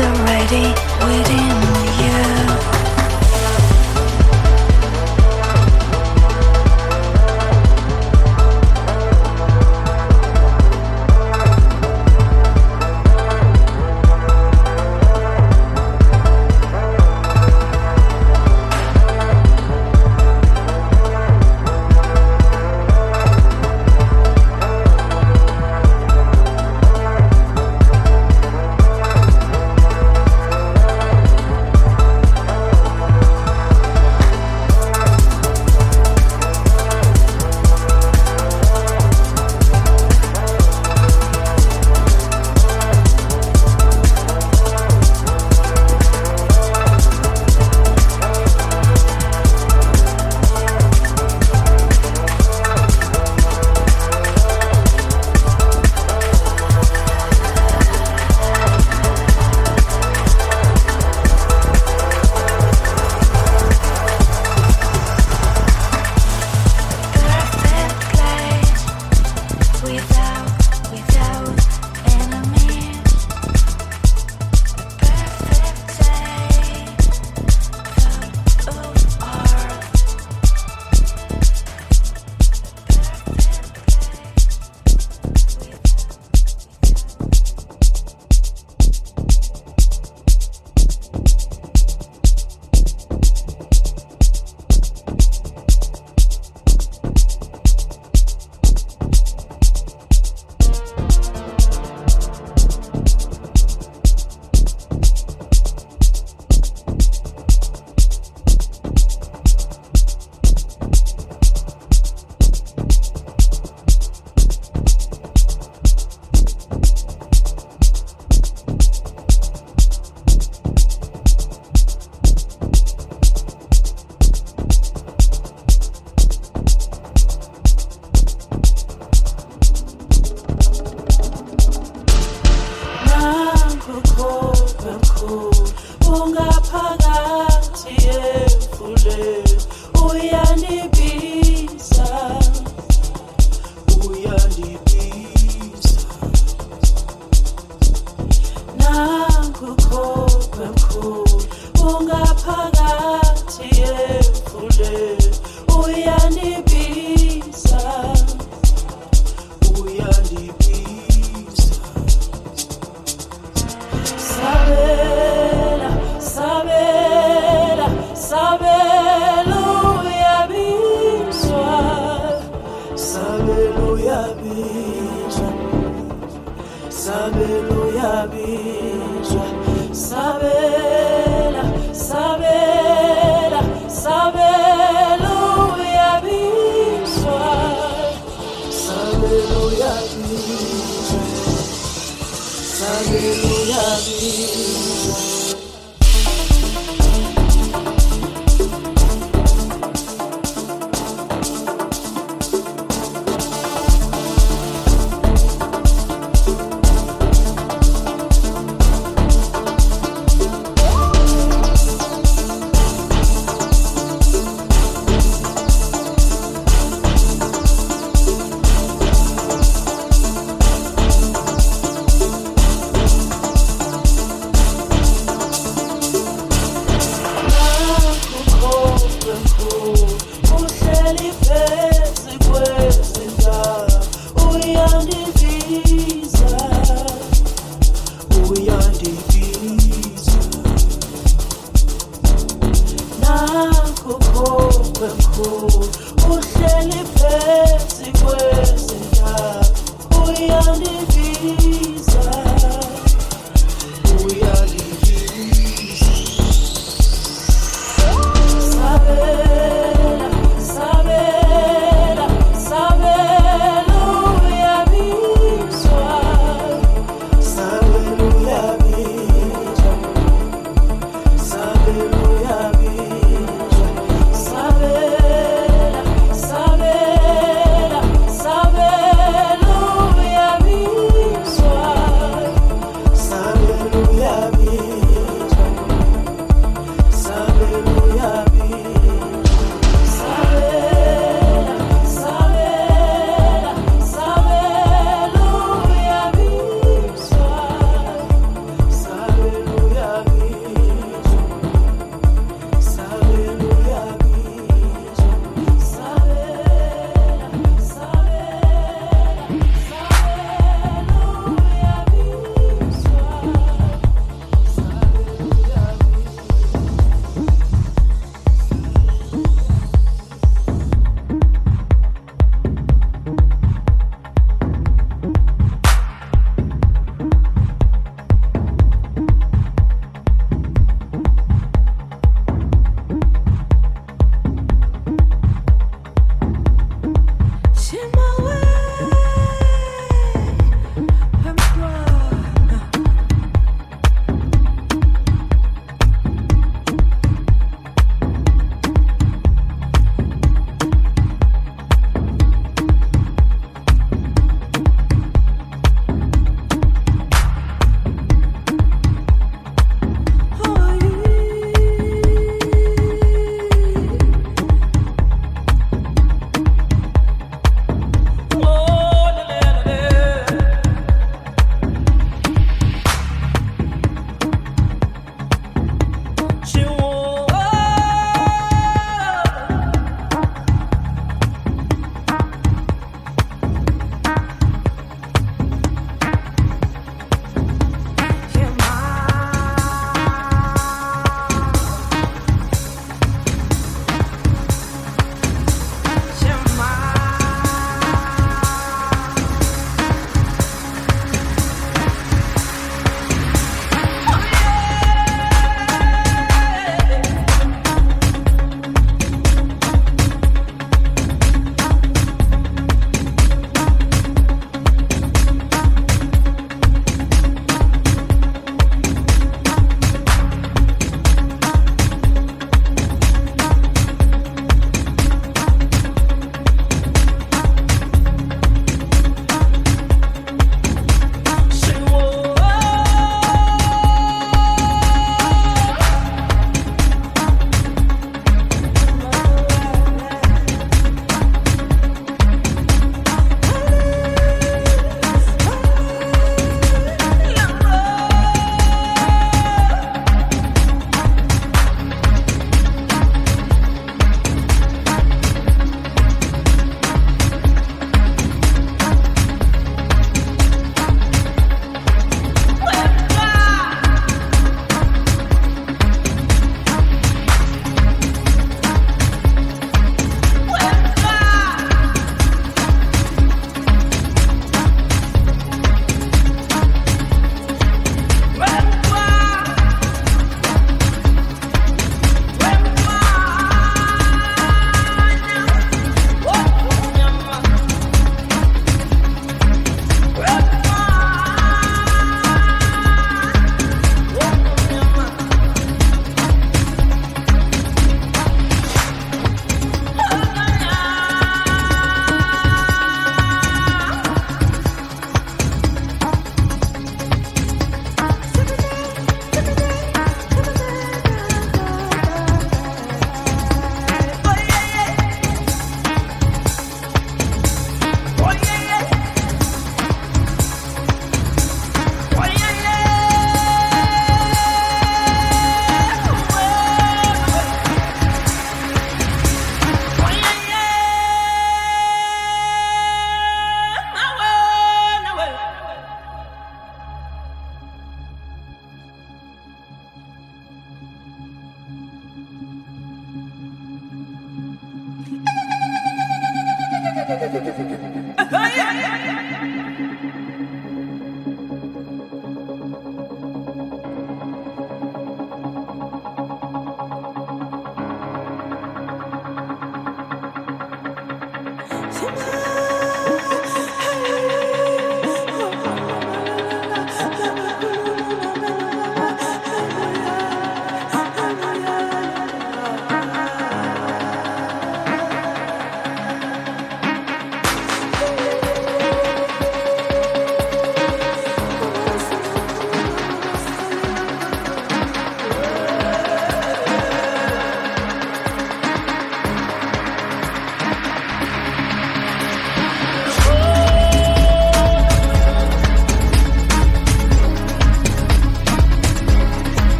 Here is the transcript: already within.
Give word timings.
already 0.00 0.74
within. 1.04 1.79